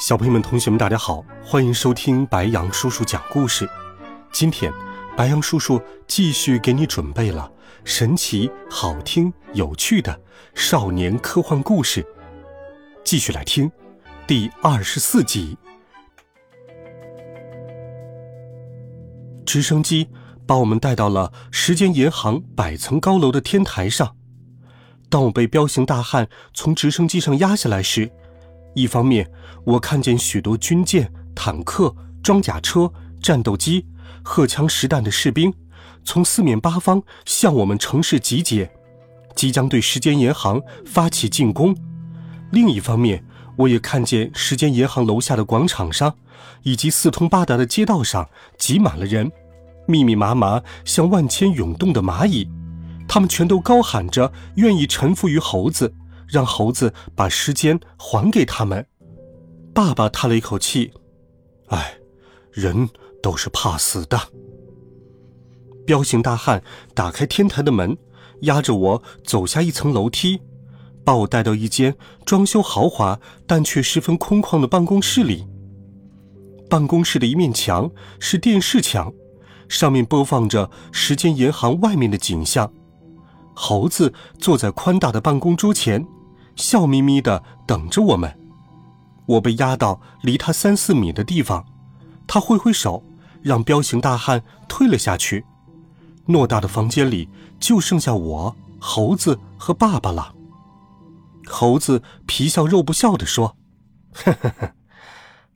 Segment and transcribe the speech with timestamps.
[0.00, 3.68] 小朋友们、同学们，大家好，欢迎收听白羊叔叔讲故事。
[4.32, 4.72] 今天，
[5.14, 7.52] 白羊叔叔继续给你准备了
[7.84, 10.18] 神奇、好听、有趣的
[10.54, 12.02] 少年科幻故事，
[13.04, 13.70] 继续来听
[14.26, 15.58] 第二十四集。
[19.44, 20.08] 直升机
[20.46, 24.16] 把我们带到了时间银行百层高楼的天台上。
[25.10, 28.10] 当我被彪形大汉从直升机上压下来时，
[28.74, 29.28] 一方面，
[29.64, 33.84] 我看见许多军舰、坦克、装甲车、战斗机、
[34.22, 35.52] 荷枪实弹的士兵，
[36.04, 38.70] 从四面八方向我们城市集结，
[39.34, 41.74] 即将对时间银行发起进攻；
[42.52, 43.24] 另一方面，
[43.56, 46.14] 我也看见时间银行楼下的广场上，
[46.62, 49.30] 以及四通八达的街道上挤满了人，
[49.86, 52.48] 密密麻麻，像万千涌动的蚂蚁，
[53.08, 55.92] 他们全都高喊着愿意臣服于猴子。
[56.30, 58.86] 让猴子把时间还给他们。
[59.74, 60.92] 爸爸叹了一口气
[61.68, 61.94] ：“哎，
[62.52, 62.88] 人
[63.22, 64.18] 都是怕死的。”
[65.86, 66.62] 彪形大汉
[66.94, 67.96] 打开天台的门，
[68.42, 70.40] 压着我走下一层楼梯，
[71.04, 75.46] 把我带到一间装修豪华但却十分空旷的办公室里。
[76.68, 79.12] 办公室的一面墙是电视墙，
[79.68, 82.72] 上面播放着时间银行外面的景象。
[83.54, 86.06] 猴子坐在宽大的办公桌前。
[86.56, 88.38] 笑眯眯的等着我们，
[89.26, 91.64] 我被压到离他三四米的地方，
[92.26, 93.02] 他挥挥手，
[93.42, 95.44] 让彪形大汉退了下去。
[96.26, 100.34] 偌大的房间里就剩下我、猴子和爸爸了。
[101.46, 103.56] 猴子皮笑肉不笑地说
[104.14, 104.72] ：“呵呵呵，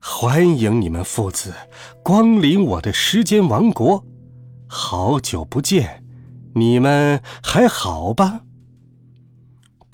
[0.01, 1.55] 欢迎你们父子
[2.03, 4.05] 光临我的时间王国，
[4.67, 6.05] 好久不见，
[6.55, 8.41] 你们还好吧？”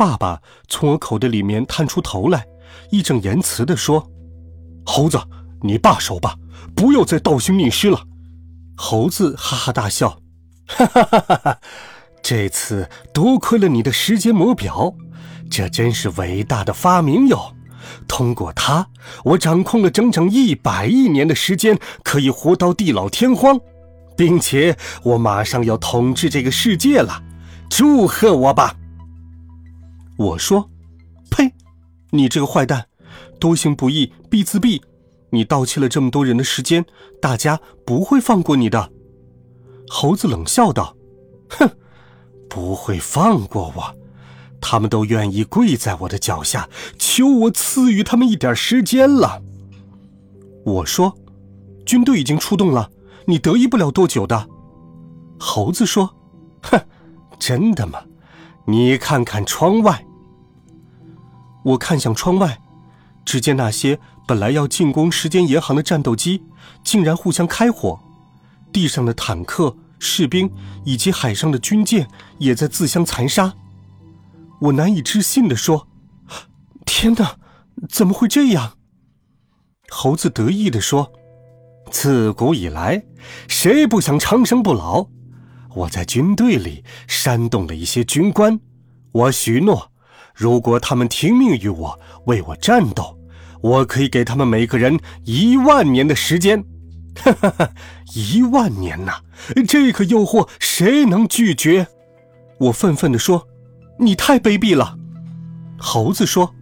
[0.00, 2.47] 爸爸从我口袋里面探出头来，
[2.91, 4.11] 义正言辞地说
[4.87, 5.21] ：“猴子，
[5.61, 6.37] 你罢手吧，
[6.75, 8.00] 不要再倒行逆施了。”
[8.78, 10.19] 猴子哈哈大笑
[10.65, 11.59] ：“哈哈哈哈哈！
[12.22, 14.94] 这次多亏了你的时间魔表，
[15.50, 17.53] 这真是伟大的发明哟！
[18.09, 18.87] 通过它，
[19.25, 23.61] 我掌控了整整一百亿年的时间，可以活到地老天荒，
[24.17, 27.22] 并且我马上要统治这个世界了。
[27.69, 28.77] 祝贺我吧！”
[30.20, 30.70] 我说
[31.32, 31.50] ：“呸！
[32.10, 32.88] 你这个坏蛋，
[33.38, 34.78] 多行不义必自毙。
[35.31, 36.84] 你盗窃了这么多人的时间，
[37.22, 38.92] 大家不会放过你的。”
[39.88, 40.94] 猴子冷笑道
[41.48, 41.70] ：“哼，
[42.50, 43.97] 不会放过我。
[44.60, 49.42] 他们都愿意跪在我的脚下，求我赐予他们一点时间了。”
[50.66, 51.16] 我说
[51.87, 52.91] ：“军队已经出动了，
[53.25, 54.47] 你得意不了多久的。”
[55.41, 56.14] 猴子说
[56.60, 56.78] ：“哼，
[57.38, 58.02] 真的吗？
[58.66, 60.04] 你看看窗外。”
[61.62, 62.59] 我看向窗外，
[63.25, 66.43] 只见那些本来要进攻时间银行的战斗机，
[66.82, 67.98] 竟然互相开火；
[68.72, 70.50] 地上的坦克、士兵
[70.84, 73.54] 以及海上的军舰也在自相残杀。
[74.60, 75.87] 我难以置信地说
[76.87, 77.37] ：“天哪，
[77.88, 78.78] 怎么会这样？”
[79.91, 81.12] 猴子得意地说
[81.91, 83.04] ：“自古以来，
[83.49, 85.09] 谁不想长生不老？
[85.75, 88.59] 我在军队里煽动了一些军官，
[89.12, 89.91] 我许诺。”
[90.40, 93.14] 如果他们听命于我，为我战斗，
[93.60, 96.64] 我可以给他们每个人一万年的时间。
[97.14, 97.70] 哈哈哈，
[98.14, 99.20] 一万年呐，
[99.68, 101.86] 这个诱惑谁能拒绝？
[102.58, 103.46] 我愤愤地说
[104.00, 104.96] ：“你太卑鄙了。”
[105.78, 106.54] 猴子说：“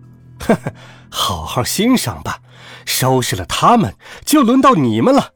[0.43, 0.73] 哈哈，
[1.09, 2.41] 好好欣赏吧，
[2.85, 5.35] 收拾了他们，就轮到你们了。”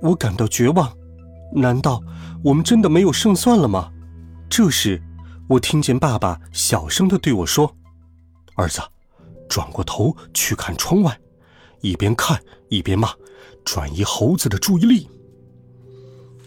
[0.00, 0.88] 我感到绝望，
[1.56, 2.00] 难道
[2.44, 3.90] 我们真的没有胜算了吗？
[4.48, 5.02] 这时。
[5.50, 7.74] 我听见爸爸小声的对我说
[8.54, 8.80] ：“儿子，
[9.48, 11.18] 转过头去看窗外，
[11.80, 13.12] 一边看一边骂，
[13.64, 15.08] 转移猴子的注意力。”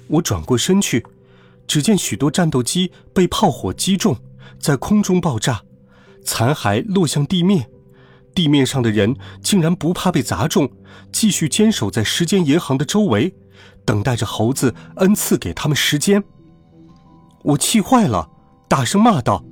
[0.08, 1.06] 我转过身去，
[1.68, 4.16] 只见许多战斗机被炮火击中，
[4.58, 5.62] 在空中爆炸，
[6.24, 7.70] 残骸落向地面，
[8.34, 9.14] 地面上的人
[9.44, 10.72] 竟然不怕被砸中，
[11.12, 13.36] 继续坚守在时间银行的周围，
[13.84, 16.24] 等待着猴子恩赐给他们时间。
[17.44, 18.30] 我气坏了。
[18.74, 19.44] 大声骂道：“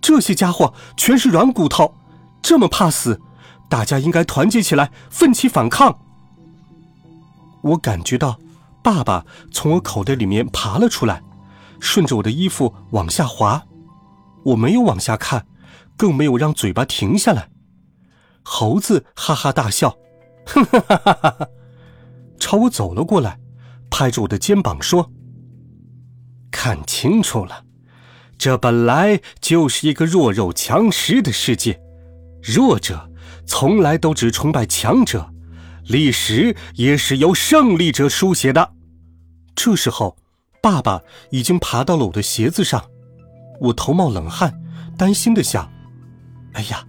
[0.00, 1.96] 这些家伙全是软骨头，
[2.40, 3.20] 这么怕死，
[3.68, 5.98] 大家应该团结起来，奋起反抗。
[7.62, 8.38] 我感觉到，
[8.80, 11.20] 爸爸从我口袋里面爬了出来，
[11.80, 13.64] 顺着我的衣服往下滑。
[14.44, 15.44] 我没有往下看，
[15.96, 17.50] 更没有让嘴巴停下来。
[18.44, 19.98] 猴子哈哈大笑，
[20.46, 21.48] 哼哈哈哈哈，
[22.38, 23.40] 朝我走了过来，
[23.90, 25.10] 拍着我的肩膀说
[26.52, 27.64] ：“看清楚了，
[28.38, 31.80] 这本来就是一个弱肉强食的世界，
[32.40, 33.10] 弱者
[33.46, 35.28] 从来都只崇拜强者。”
[35.88, 38.74] 历史也是由胜利者书写的。
[39.56, 40.16] 这时候，
[40.62, 41.00] 爸爸
[41.30, 42.84] 已经爬到了我的鞋子上，
[43.60, 44.60] 我头冒冷汗，
[44.98, 45.72] 担心的想
[46.52, 46.84] ：“哎呀，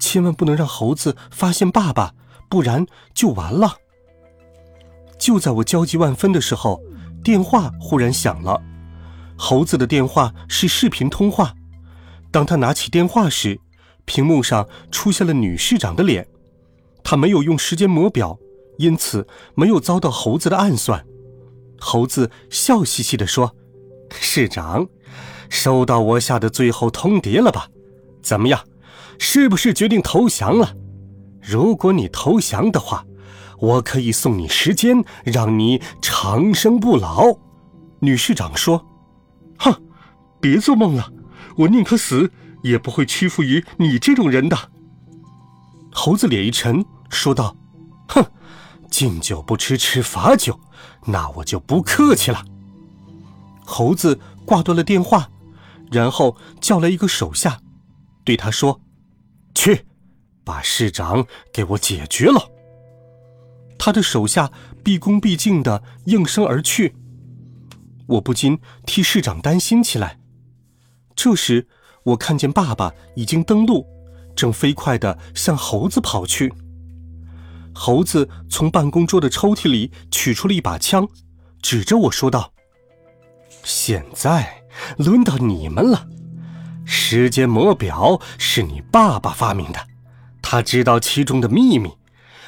[0.00, 2.14] 千万不能让猴子发现爸爸，
[2.50, 2.84] 不然
[3.14, 3.76] 就完了。”
[5.20, 6.82] 就在我焦急万分的时候，
[7.22, 8.60] 电话忽然响了。
[9.36, 11.54] 猴子的电话是视频通话。
[12.30, 13.58] 当他拿起电话时，
[14.04, 16.26] 屏幕上出现了女市长的脸。
[17.04, 18.38] 他没有用时间磨表，
[18.78, 21.04] 因此没有遭到猴子的暗算。
[21.78, 23.56] 猴子笑嘻嘻地说
[24.10, 24.86] ：“市长，
[25.50, 27.68] 收到我下的最后通牒了吧？
[28.22, 28.64] 怎么样，
[29.18, 30.76] 是不是决定投降了？
[31.40, 33.04] 如果你投降的话，
[33.58, 37.36] 我可以送你时间，让你长生不老。”
[38.00, 38.86] 女市长说
[39.62, 39.72] ：“哼，
[40.40, 41.08] 别做梦了，
[41.56, 42.32] 我宁可死，
[42.62, 44.58] 也不会屈服于你这种人的。”
[45.94, 47.56] 猴子脸一沉，说道
[48.08, 48.24] ：“哼，
[48.90, 50.58] 敬酒不吃吃罚酒，
[51.06, 52.44] 那我就不客气了。”
[53.64, 55.30] 猴子挂断了电话，
[55.92, 57.60] 然后叫来一个手下，
[58.24, 58.80] 对他说
[59.54, 59.86] ：“去，
[60.42, 62.48] 把市长给我解决了。”
[63.78, 64.50] 他的手下
[64.82, 66.94] 毕恭毕敬的应声而去。
[68.06, 70.18] 我不禁替市长担心起来。
[71.14, 71.68] 这时，
[72.04, 73.86] 我看见爸爸已经登陆。
[74.34, 76.50] 正飞快地向猴子跑去。
[77.74, 81.06] 猴子从办公桌的抽屉里取出了一把枪，
[81.60, 82.52] 指着我说道
[83.62, 84.64] ：“现在
[84.96, 86.08] 轮到你们了。
[86.86, 89.86] 时间魔表是你爸爸发明的，
[90.40, 91.90] 他知道其中的秘密。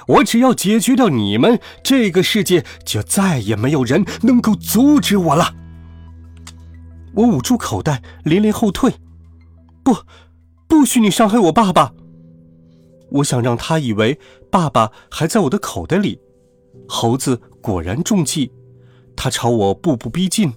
[0.09, 5.55] 我只要解决掉你们，这个世界就再也没有人能够阻止我了。”
[7.15, 8.95] 我捂住口袋，连连后退。
[9.83, 9.97] 不。
[10.67, 11.93] 不许你伤害我爸爸！
[13.13, 14.19] 我想让他以为
[14.51, 16.19] 爸爸还在我的口袋里。
[16.89, 18.51] 猴子果然中计，
[19.15, 20.53] 他朝我步步逼近。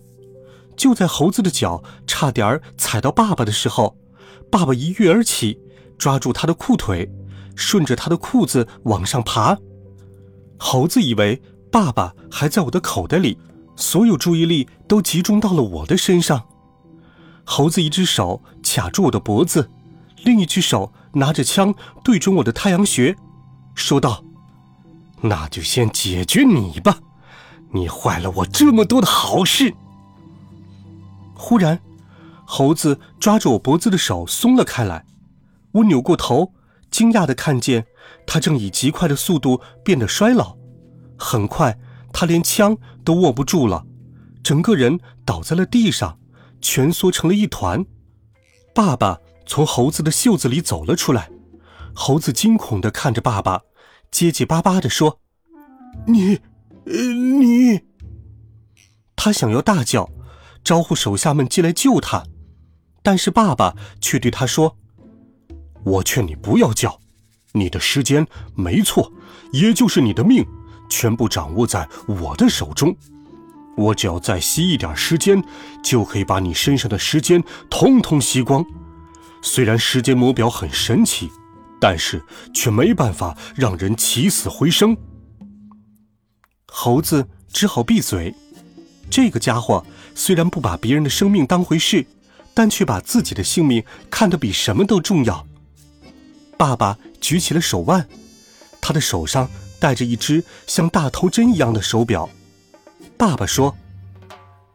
[0.75, 3.95] 就在猴子的脚差点踩到爸爸的时候，
[4.49, 5.59] 爸爸一跃而起，
[5.99, 7.07] 抓住他的裤腿，
[7.57, 9.57] 顺着他的裤子往上爬。
[10.57, 13.37] 猴子以为爸爸还在我的口袋里，
[13.75, 16.47] 所有注意力都集中到了我的身上。
[17.43, 19.69] 猴子一只手卡住我的脖子。
[20.23, 21.73] 另一只手拿着枪
[22.03, 23.15] 对准我的太阳穴，
[23.75, 24.23] 说道
[25.21, 26.99] ：“那就先解决你吧，
[27.71, 29.73] 你坏了我这么多的好事。”
[31.35, 31.79] 忽然，
[32.45, 35.05] 猴子抓着我脖子的手松了开来，
[35.71, 36.51] 我扭过头，
[36.91, 37.85] 惊讶的看见
[38.25, 40.57] 他正以极快的速度变得衰老，
[41.17, 41.77] 很快
[42.11, 43.85] 他连枪都握不住了，
[44.43, 46.19] 整个人倒在了地上，
[46.61, 47.85] 蜷缩成了一团。
[48.73, 49.19] 爸爸。
[49.49, 51.29] 从猴子的袖子里走了出来，
[51.95, 53.61] 猴子惊恐的看着爸爸，
[54.11, 55.21] 结结巴巴的说
[56.05, 56.41] ：“你，
[56.83, 57.79] 你。”
[59.15, 60.09] 他想要大叫，
[60.65, 62.25] 招呼手下们进来救他，
[63.01, 64.77] 但是爸爸却对他说
[65.87, 66.99] ：“我劝你不要叫，
[67.53, 69.09] 你的时间没错，
[69.53, 70.45] 也就是你的命，
[70.89, 72.93] 全部掌握在我的手中。
[73.77, 75.41] 我只要再吸一点时间，
[75.81, 78.65] 就可以把你身上的时间通通吸光。”
[79.41, 81.31] 虽然时间魔表很神奇，
[81.79, 82.21] 但是
[82.53, 84.97] 却没办法让人起死回生。
[86.67, 88.35] 猴子只好闭嘴。
[89.09, 92.05] 这个家伙虽然不把别人的生命当回事，
[92.53, 95.46] 但却把自己的性命看得比什么都重要。
[96.57, 98.07] 爸爸举起了手腕，
[98.81, 99.49] 他的手上
[99.79, 102.29] 戴着一只像大头针一样的手表。
[103.17, 103.75] 爸爸说：“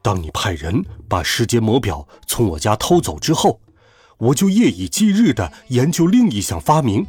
[0.00, 3.60] 当你派人把时间魔表从我家偷走之后。”
[4.18, 7.04] 我就夜以继日地研究另一项发明，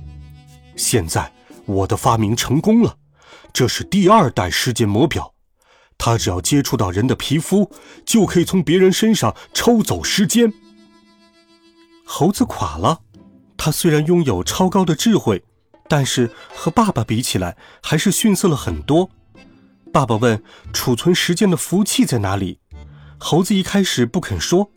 [0.75, 1.31] 现在
[1.67, 2.97] 我的发明成功了，
[3.53, 5.31] 这是第二代时间魔表，
[5.99, 7.69] 它只要接触到人的皮肤，
[8.03, 10.51] 就可以从别人身上抽走时间。
[12.03, 13.01] 猴子垮了，
[13.65, 15.41] 他虽然拥有超高的智慧，
[15.87, 19.09] 但是和爸爸比起来还是逊色了很多。
[19.93, 20.43] 爸爸问
[20.73, 22.59] ：“储存时间的服务器在哪里？”
[23.17, 24.69] 猴子一开始不肯说，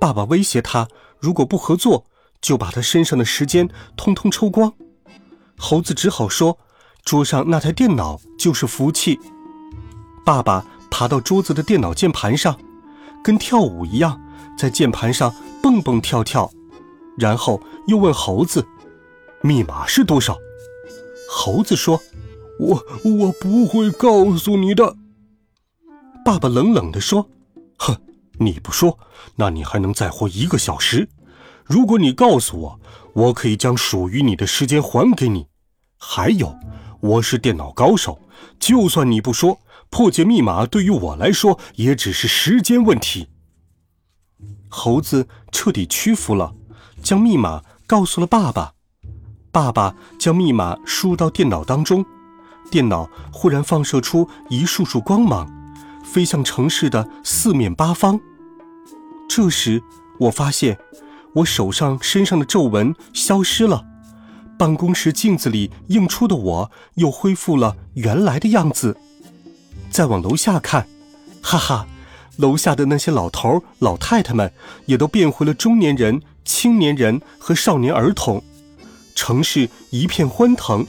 [0.00, 0.86] 爸爸威胁他。
[1.18, 2.06] 如果不合作，
[2.40, 4.72] 就把他身上的时间通通抽光。
[5.58, 6.56] 猴子只好说
[7.04, 9.18] ：“桌上那台电脑就是服务器。”
[10.24, 12.56] 爸爸爬到桌子的电脑键盘上，
[13.24, 14.20] 跟跳舞一样，
[14.56, 16.48] 在键盘上蹦蹦跳跳，
[17.18, 18.66] 然后又问猴子
[19.42, 20.36] ：“密码是多少？”
[21.30, 22.00] 猴子说
[22.60, 24.96] ：“我我不会告诉你的。”
[26.24, 27.28] 爸爸冷冷地说
[27.78, 27.96] ：“哼，
[28.38, 28.98] 你不说，
[29.36, 31.08] 那你还能再活一个小时。
[31.64, 32.80] 如果你告诉我，
[33.12, 35.46] 我可以将属于你的时间还给你。
[35.98, 36.54] 还有，
[37.00, 38.20] 我是电脑高手，
[38.58, 39.58] 就算你不说，
[39.90, 43.28] 破解密码对于我来说也只是时间问题。”
[44.68, 46.54] 猴子彻底屈服了，
[47.02, 48.72] 将密码告诉了爸爸。
[49.50, 52.04] 爸爸将密码输入到电脑当中，
[52.70, 55.50] 电脑忽然放射出一束束光芒。
[56.04, 58.20] 飞向城市的四面八方。
[59.28, 59.82] 这时，
[60.18, 60.78] 我发现
[61.34, 63.84] 我手上、身上的皱纹消失了，
[64.58, 68.96] 办公室镜子里映出的我又恢复了原来的样子。
[69.90, 70.86] 再往楼下看，
[71.40, 71.86] 哈哈，
[72.36, 74.52] 楼下的那些老头老太太们
[74.86, 78.42] 也都变回了中年人、青年人和少年儿童。
[79.14, 80.86] 城市一片欢腾，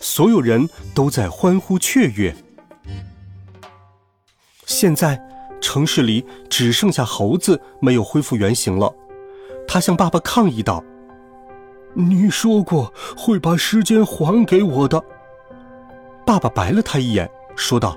[0.00, 2.34] 所有人都在欢呼雀跃。
[4.64, 5.20] 现在，
[5.60, 8.92] 城市里只剩下猴子没有恢复原形了。
[9.68, 10.82] 他向爸爸抗议道
[11.94, 15.02] ：“你说过会把时间还给我的。”
[16.26, 17.96] 爸爸白了他一眼，说道：“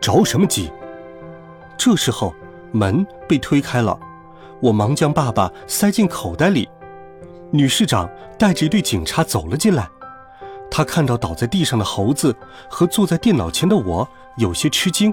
[0.00, 0.70] 着什么急？”
[1.76, 2.34] 这时候，
[2.70, 3.98] 门被推开了，
[4.60, 6.68] 我忙将爸爸塞进口袋里。
[7.50, 9.88] 女市长带着一队警察走了进来。
[10.70, 12.34] 她看到倒在地上的猴子
[12.68, 15.12] 和坐在电脑前的我，有些吃惊。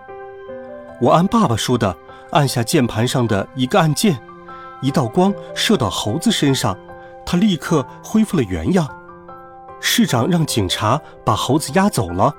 [1.00, 1.96] 我按爸爸说的，
[2.32, 4.20] 按下键盘上的一个按键，
[4.82, 6.78] 一道光射到猴子身上，
[7.26, 8.86] 它立刻恢复了原样。
[9.80, 12.34] 市长让警察把猴子押走了，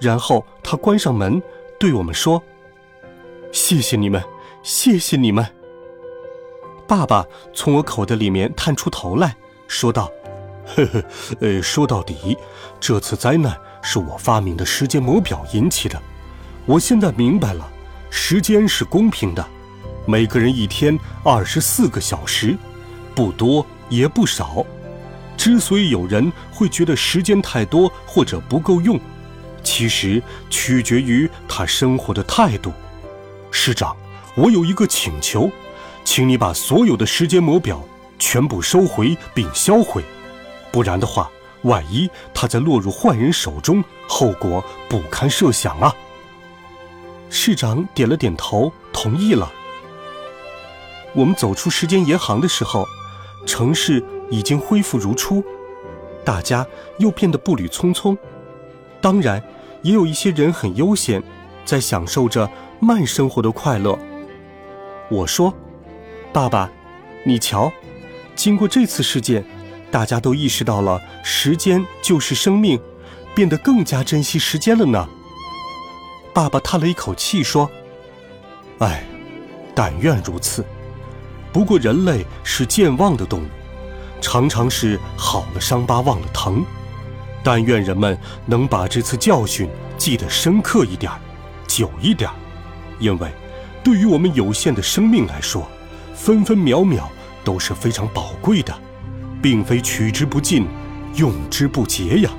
[0.00, 1.40] 然后他关上门，
[1.78, 2.42] 对我们说
[3.52, 4.22] ：“谢谢你们，
[4.62, 5.46] 谢谢你们。”
[6.90, 9.36] 爸爸从我口袋里面探出头来
[9.68, 10.10] 说道
[10.74, 11.04] ：“呵呵，
[11.38, 12.36] 呃，说到底，
[12.80, 16.02] 这次灾难是我发明的时间魔表引起的。
[16.66, 17.70] 我现在明白了。”
[18.10, 19.46] 时间是公平的，
[20.04, 22.58] 每个人一天二十四个小时，
[23.14, 24.66] 不多也不少。
[25.36, 28.98] 之所以有人会觉得时间太多或者不够用，
[29.62, 30.20] 其实
[30.50, 32.72] 取决于他生活的态度。
[33.52, 33.96] 师长，
[34.34, 35.48] 我有一个请求，
[36.12, 37.80] 请你把所有的时间魔表
[38.18, 40.02] 全部收回并销毁，
[40.72, 41.30] 不然的话，
[41.62, 45.94] 万一它再落入坏人手中，后果不堪设想啊！
[47.28, 49.52] 市长点了点头，同意了。
[51.12, 52.84] 我们走出时间银行的时候，
[53.46, 55.44] 城市已经恢复如初，
[56.24, 56.66] 大家
[56.98, 58.18] 又变得步履匆匆。
[59.00, 59.40] 当然，
[59.82, 61.22] 也有一些人很悠闲，
[61.64, 62.50] 在享受着
[62.80, 63.96] 慢生活的快乐。
[65.08, 65.54] 我说
[66.32, 66.70] ：“爸爸，
[67.24, 67.72] 你瞧，
[68.36, 69.44] 经过这次事件，
[69.90, 72.80] 大家都意识到了时间就是生命，
[73.34, 75.08] 变得更加珍惜时间了呢。”
[76.32, 77.68] 爸爸叹了一口气说
[78.78, 79.04] ：“哎，
[79.74, 80.64] 但愿如此。
[81.52, 83.46] 不过人类是健忘的动物，
[84.20, 86.64] 常常是好了伤疤忘了疼。
[87.42, 89.68] 但愿人们能把这次教训
[89.98, 91.10] 记得深刻一点，
[91.66, 92.30] 久一点。
[93.00, 93.28] 因为，
[93.82, 95.68] 对于我们有限的生命来说，
[96.20, 97.10] 分分秒秒
[97.42, 98.74] 都是非常宝贵的，
[99.40, 100.68] 并非取之不尽，
[101.14, 102.30] 用之不竭呀。”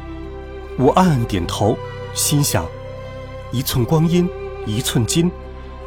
[0.78, 1.76] 我暗暗点头，
[2.14, 2.64] 心想。
[3.52, 4.30] 一寸光阴
[4.68, 5.32] 一寸金，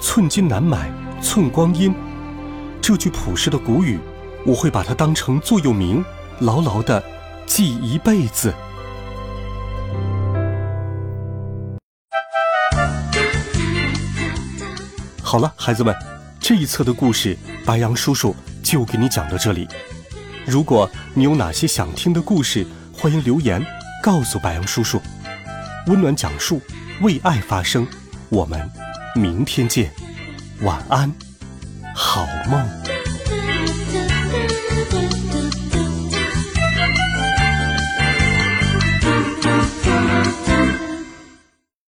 [0.00, 0.90] 寸金难买
[1.22, 1.94] 寸光阴。
[2.82, 4.00] 这句朴实的古语，
[4.44, 6.04] 我会把它当成座右铭，
[6.40, 7.00] 牢牢的
[7.46, 8.52] 记一辈子。
[15.22, 15.94] 好了，孩子们，
[16.46, 17.34] 这一册的故事，
[17.64, 19.66] 白杨叔叔就给你讲到这里。
[20.44, 23.64] 如果你有哪些想听的故事，欢迎留言
[24.02, 25.00] 告诉白杨叔叔。
[25.86, 26.60] 温暖讲述。
[27.00, 27.86] 为爱发声，
[28.28, 28.70] 我们
[29.16, 29.90] 明天见，
[30.60, 31.10] 晚安，
[31.94, 32.93] 好梦。